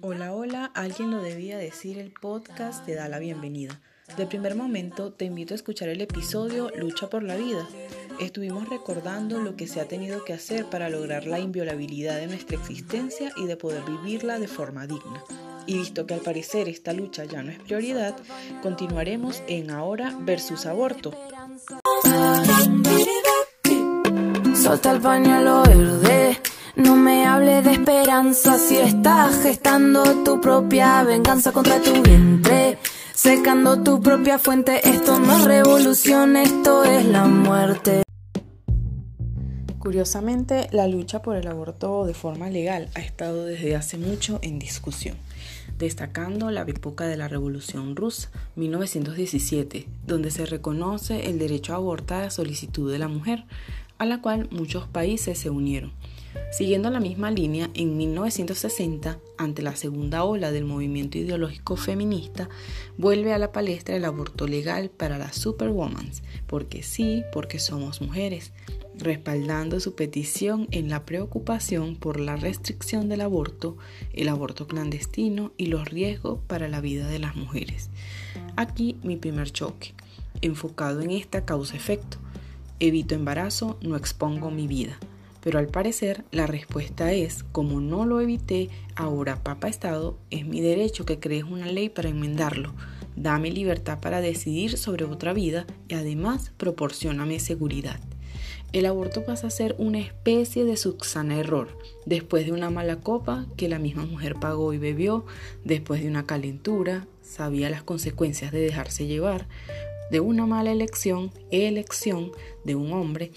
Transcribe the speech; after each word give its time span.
Hola, 0.00 0.32
hola, 0.32 0.70
alguien 0.74 1.10
lo 1.10 1.20
debía 1.20 1.58
decir, 1.58 1.98
el 1.98 2.12
podcast 2.12 2.86
te 2.86 2.94
da 2.94 3.08
la 3.08 3.18
bienvenida. 3.18 3.80
De 4.16 4.26
primer 4.26 4.54
momento 4.54 5.12
te 5.12 5.24
invito 5.24 5.54
a 5.54 5.56
escuchar 5.56 5.88
el 5.88 6.00
episodio 6.00 6.70
Lucha 6.76 7.10
por 7.10 7.24
la 7.24 7.34
vida. 7.34 7.66
Estuvimos 8.20 8.68
recordando 8.68 9.40
lo 9.40 9.56
que 9.56 9.66
se 9.66 9.80
ha 9.80 9.88
tenido 9.88 10.24
que 10.24 10.32
hacer 10.32 10.66
para 10.66 10.88
lograr 10.88 11.26
la 11.26 11.40
inviolabilidad 11.40 12.16
de 12.16 12.28
nuestra 12.28 12.56
existencia 12.56 13.32
y 13.36 13.46
de 13.46 13.56
poder 13.56 13.82
vivirla 13.84 14.38
de 14.38 14.46
forma 14.46 14.86
digna. 14.86 15.24
Y 15.66 15.78
visto 15.78 16.06
que 16.06 16.14
al 16.14 16.20
parecer 16.20 16.68
esta 16.68 16.92
lucha 16.92 17.24
ya 17.24 17.42
no 17.42 17.50
es 17.50 17.58
prioridad, 17.58 18.16
continuaremos 18.62 19.42
en 19.48 19.70
Ahora 19.70 20.16
versus 20.20 20.64
Aborto. 20.64 21.12
No 26.78 26.94
me 26.96 27.26
hable 27.26 27.60
de 27.62 27.72
esperanza 27.72 28.56
si 28.56 28.76
estás 28.76 29.42
gestando 29.42 30.24
tu 30.24 30.40
propia 30.40 31.02
venganza 31.02 31.52
contra 31.52 31.82
tu 31.82 32.02
vientre. 32.02 32.78
Secando 33.14 33.82
tu 33.82 34.00
propia 34.00 34.38
fuente, 34.38 34.88
esto 34.88 35.18
no 35.18 35.38
es 35.38 35.44
revolución, 35.44 36.36
esto 36.36 36.84
es 36.84 37.04
la 37.04 37.24
muerte. 37.24 38.04
Curiosamente, 39.80 40.68
la 40.70 40.86
lucha 40.86 41.20
por 41.20 41.36
el 41.36 41.48
aborto 41.48 42.06
de 42.06 42.14
forma 42.14 42.48
legal 42.48 42.90
ha 42.94 43.00
estado 43.00 43.44
desde 43.44 43.74
hace 43.74 43.98
mucho 43.98 44.38
en 44.42 44.60
discusión, 44.60 45.16
destacando 45.78 46.52
la 46.52 46.62
época 46.62 47.06
de 47.06 47.16
la 47.16 47.26
Revolución 47.26 47.96
Rusa, 47.96 48.30
1917, 48.54 49.88
donde 50.06 50.30
se 50.30 50.46
reconoce 50.46 51.28
el 51.28 51.40
derecho 51.40 51.72
a 51.72 51.76
abortar 51.76 52.22
a 52.24 52.30
solicitud 52.30 52.92
de 52.92 52.98
la 52.98 53.08
mujer, 53.08 53.44
a 53.98 54.04
la 54.04 54.20
cual 54.20 54.48
muchos 54.52 54.86
países 54.86 55.38
se 55.38 55.50
unieron. 55.50 55.97
Siguiendo 56.50 56.90
la 56.90 57.00
misma 57.00 57.30
línea, 57.30 57.70
en 57.74 57.96
1960, 57.96 59.18
ante 59.36 59.62
la 59.62 59.76
segunda 59.76 60.24
ola 60.24 60.50
del 60.50 60.64
movimiento 60.64 61.18
ideológico 61.18 61.76
feminista, 61.76 62.48
vuelve 62.96 63.32
a 63.32 63.38
la 63.38 63.52
palestra 63.52 63.96
el 63.96 64.04
aborto 64.04 64.46
legal 64.46 64.90
para 64.90 65.18
las 65.18 65.36
superwoman, 65.36 66.10
porque 66.46 66.82
sí, 66.82 67.22
porque 67.32 67.58
somos 67.58 68.00
mujeres, 68.00 68.52
respaldando 68.96 69.78
su 69.78 69.94
petición 69.94 70.68
en 70.70 70.88
la 70.88 71.04
preocupación 71.04 71.96
por 71.96 72.18
la 72.18 72.36
restricción 72.36 73.08
del 73.08 73.20
aborto, 73.20 73.76
el 74.12 74.28
aborto 74.28 74.66
clandestino 74.66 75.52
y 75.56 75.66
los 75.66 75.88
riesgos 75.88 76.40
para 76.46 76.68
la 76.68 76.80
vida 76.80 77.06
de 77.08 77.18
las 77.18 77.36
mujeres. 77.36 77.90
Aquí 78.56 78.96
mi 79.02 79.16
primer 79.16 79.52
choque, 79.52 79.94
enfocado 80.40 81.00
en 81.00 81.10
esta 81.10 81.44
causa-efecto. 81.44 82.18
Evito 82.80 83.14
embarazo, 83.14 83.78
no 83.82 83.96
expongo 83.96 84.50
mi 84.50 84.66
vida. 84.66 84.98
Pero 85.48 85.60
al 85.60 85.68
parecer 85.68 86.24
la 86.30 86.46
respuesta 86.46 87.10
es, 87.14 87.42
como 87.42 87.80
no 87.80 88.04
lo 88.04 88.20
evité, 88.20 88.68
ahora 88.96 89.42
Papa 89.42 89.68
Estado, 89.68 90.18
es 90.28 90.46
mi 90.46 90.60
derecho 90.60 91.06
que 91.06 91.20
crees 91.20 91.44
una 91.44 91.72
ley 91.72 91.88
para 91.88 92.10
enmendarlo. 92.10 92.74
Dame 93.16 93.50
libertad 93.50 93.98
para 93.98 94.20
decidir 94.20 94.76
sobre 94.76 95.06
otra 95.06 95.32
vida 95.32 95.64
y 95.88 95.94
además 95.94 96.52
proporcioname 96.58 97.40
seguridad. 97.40 97.98
El 98.74 98.84
aborto 98.84 99.24
pasa 99.24 99.46
a 99.46 99.50
ser 99.50 99.74
una 99.78 100.00
especie 100.00 100.66
de 100.66 100.76
subsana 100.76 101.38
error, 101.38 101.78
después 102.04 102.44
de 102.44 102.52
una 102.52 102.68
mala 102.68 102.96
copa 102.96 103.46
que 103.56 103.70
la 103.70 103.78
misma 103.78 104.04
mujer 104.04 104.34
pagó 104.34 104.74
y 104.74 104.78
bebió, 104.78 105.24
después 105.64 106.02
de 106.02 106.08
una 106.08 106.26
calentura, 106.26 107.06
sabía 107.22 107.70
las 107.70 107.82
consecuencias 107.82 108.52
de 108.52 108.60
dejarse 108.60 109.06
llevar, 109.06 109.48
de 110.10 110.20
una 110.20 110.44
mala 110.44 110.72
elección, 110.72 111.30
elección 111.50 112.32
de 112.64 112.74
un 112.74 112.92
hombre 112.92 113.30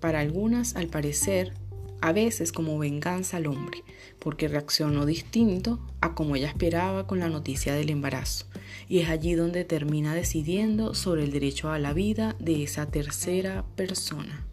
para 0.00 0.20
algunas 0.20 0.76
al 0.76 0.88
parecer 0.88 1.52
a 2.00 2.12
veces 2.12 2.52
como 2.52 2.78
venganza 2.78 3.38
al 3.38 3.46
hombre, 3.46 3.82
porque 4.18 4.48
reaccionó 4.48 5.04
distinto 5.06 5.80
a 6.00 6.14
como 6.14 6.36
ella 6.36 6.48
esperaba 6.48 7.06
con 7.06 7.18
la 7.18 7.28
noticia 7.28 7.74
del 7.74 7.90
embarazo, 7.90 8.46
y 8.88 9.00
es 9.00 9.08
allí 9.08 9.34
donde 9.34 9.64
termina 9.64 10.14
decidiendo 10.14 10.94
sobre 10.94 11.24
el 11.24 11.32
derecho 11.32 11.70
a 11.70 11.78
la 11.78 11.92
vida 11.92 12.36
de 12.38 12.62
esa 12.62 12.86
tercera 12.86 13.64
persona. 13.76 14.46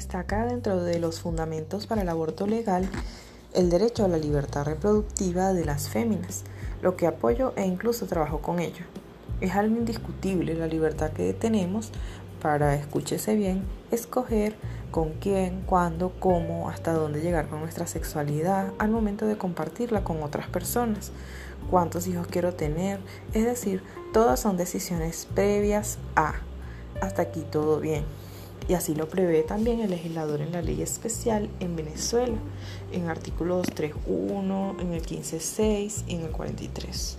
Destaca 0.00 0.46
dentro 0.46 0.82
de 0.82 0.98
los 0.98 1.20
fundamentos 1.20 1.86
para 1.86 2.00
el 2.00 2.08
aborto 2.08 2.46
legal 2.46 2.88
el 3.52 3.68
derecho 3.68 4.02
a 4.02 4.08
la 4.08 4.16
libertad 4.16 4.64
reproductiva 4.64 5.52
de 5.52 5.66
las 5.66 5.90
féminas, 5.90 6.44
lo 6.80 6.96
que 6.96 7.06
apoyo 7.06 7.52
e 7.56 7.66
incluso 7.66 8.06
trabajo 8.06 8.40
con 8.40 8.60
ello. 8.60 8.86
Es 9.42 9.54
algo 9.54 9.76
indiscutible 9.76 10.54
la 10.54 10.68
libertad 10.68 11.10
que 11.10 11.34
tenemos 11.34 11.90
para, 12.40 12.74
escúchese 12.76 13.34
bien, 13.34 13.62
escoger 13.90 14.56
con 14.90 15.10
quién, 15.20 15.60
cuándo, 15.66 16.14
cómo, 16.18 16.70
hasta 16.70 16.94
dónde 16.94 17.20
llegar 17.20 17.48
con 17.48 17.60
nuestra 17.60 17.86
sexualidad 17.86 18.72
al 18.78 18.90
momento 18.90 19.26
de 19.26 19.36
compartirla 19.36 20.02
con 20.02 20.22
otras 20.22 20.48
personas, 20.48 21.12
cuántos 21.70 22.06
hijos 22.06 22.26
quiero 22.26 22.54
tener, 22.54 23.00
es 23.34 23.44
decir, 23.44 23.82
todas 24.14 24.40
son 24.40 24.56
decisiones 24.56 25.28
previas 25.34 25.98
a. 26.16 26.36
Hasta 27.02 27.20
aquí 27.20 27.44
todo 27.50 27.80
bien 27.80 28.06
y 28.70 28.74
así 28.74 28.94
lo 28.94 29.08
prevé 29.08 29.42
también 29.42 29.80
el 29.80 29.90
legislador 29.90 30.40
en 30.40 30.52
la 30.52 30.62
ley 30.62 30.80
especial 30.80 31.50
en 31.58 31.74
Venezuela, 31.74 32.36
en 32.92 33.08
artículos 33.08 33.66
3.1, 33.66 34.80
en 34.80 34.92
el 34.92 35.02
15.6 35.02 36.04
y 36.06 36.14
en 36.14 36.20
el 36.20 36.30
43. 36.30 37.16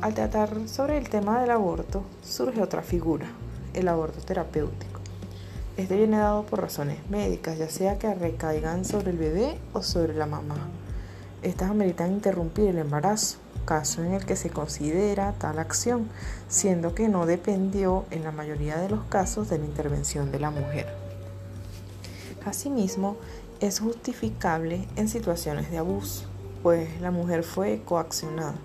Al 0.00 0.14
tratar 0.14 0.68
sobre 0.68 0.98
el 0.98 1.08
tema 1.08 1.40
del 1.40 1.50
aborto, 1.50 2.04
surge 2.22 2.62
otra 2.62 2.82
figura, 2.82 3.26
el 3.74 3.88
aborto 3.88 4.20
terapéutico. 4.20 5.00
Este 5.76 5.96
viene 5.96 6.18
dado 6.18 6.46
por 6.46 6.60
razones 6.60 6.98
médicas, 7.10 7.58
ya 7.58 7.68
sea 7.68 7.98
que 7.98 8.14
recaigan 8.14 8.84
sobre 8.84 9.10
el 9.10 9.18
bebé 9.18 9.58
o 9.72 9.82
sobre 9.82 10.14
la 10.14 10.26
mamá. 10.26 10.68
Estas 11.42 11.72
ameritan 11.72 12.12
interrumpir 12.12 12.68
el 12.68 12.78
embarazo, 12.78 13.38
caso 13.70 14.02
en 14.02 14.14
el 14.14 14.26
que 14.26 14.34
se 14.34 14.50
considera 14.50 15.32
tal 15.38 15.60
acción, 15.60 16.08
siendo 16.48 16.92
que 16.92 17.08
no 17.08 17.24
dependió 17.24 18.04
en 18.10 18.24
la 18.24 18.32
mayoría 18.32 18.76
de 18.78 18.88
los 18.88 19.04
casos 19.04 19.48
de 19.48 19.58
la 19.58 19.64
intervención 19.64 20.32
de 20.32 20.40
la 20.40 20.50
mujer. 20.50 20.92
Asimismo, 22.44 23.16
es 23.60 23.78
justificable 23.78 24.88
en 24.96 25.08
situaciones 25.08 25.70
de 25.70 25.78
abuso, 25.78 26.24
pues 26.64 27.00
la 27.00 27.12
mujer 27.12 27.44
fue 27.44 27.80
coaccionada. 27.84 28.56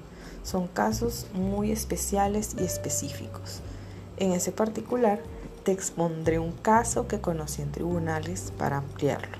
Son 0.41 0.67
casos 0.67 1.27
muy 1.35 1.71
especiales 1.71 2.55
y 2.59 2.63
específicos. 2.63 3.61
En 4.17 4.31
ese 4.31 4.51
particular, 4.51 5.21
te 5.63 5.71
expondré 5.71 6.39
un 6.39 6.51
caso 6.51 7.07
que 7.07 7.21
conocí 7.21 7.61
en 7.61 7.71
tribunales 7.71 8.51
para 8.57 8.77
ampliarlo. 8.77 9.37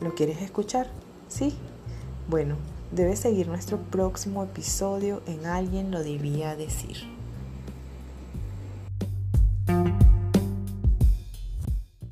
¿Lo 0.00 0.16
quieres 0.16 0.42
escuchar? 0.42 0.88
Sí. 1.28 1.56
Bueno, 2.28 2.56
Debes 2.92 3.20
seguir 3.20 3.48
nuestro 3.48 3.78
próximo 3.78 4.44
episodio 4.44 5.22
en 5.26 5.46
Alguien 5.46 5.90
lo 5.90 6.02
debía 6.02 6.56
decir. 6.56 6.98